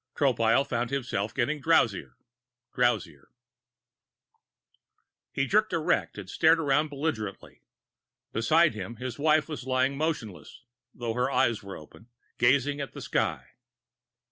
Tropile 0.15 0.65
found 0.67 0.89
himself 0.89 1.31
getting 1.31 1.61
drowsier, 1.61 2.15
drowsier 2.73 3.27
He 5.31 5.45
jerked 5.45 5.73
erect 5.73 6.17
and 6.17 6.27
stared 6.27 6.59
around 6.59 6.87
belligerently. 6.89 7.61
Beside 8.33 8.73
him, 8.73 8.95
his 8.95 9.19
wife 9.19 9.47
was 9.47 9.67
lying 9.67 9.95
motionless, 9.95 10.63
though 10.91 11.13
her 11.13 11.29
eyes 11.29 11.61
were 11.61 11.77
open, 11.77 12.07
gazing 12.39 12.81
at 12.81 12.93
the 12.93 13.01
sky. 13.01 13.49